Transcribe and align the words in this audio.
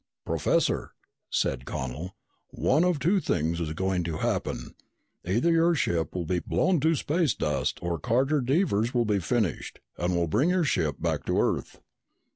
"Professor," 0.25 0.93
said 1.29 1.63
Connel, 1.63 2.15
"one 2.47 2.83
of 2.83 2.97
two 2.97 3.19
things 3.19 3.61
is 3.61 3.71
going 3.73 4.03
to 4.05 4.17
happen. 4.17 4.73
Either 5.23 5.51
your 5.51 5.75
ship 5.75 6.15
will 6.15 6.25
be 6.25 6.39
blown 6.39 6.79
to 6.79 6.95
space 6.95 7.35
dust 7.35 7.77
or 7.83 7.99
Carter 7.99 8.41
Devers 8.41 8.95
will 8.95 9.05
be 9.05 9.19
finished 9.19 9.79
and 9.99 10.15
we'll 10.15 10.25
bring 10.25 10.49
your 10.49 10.63
ship 10.63 10.95
back 10.99 11.23
to 11.25 11.39
Earth!" 11.39 11.79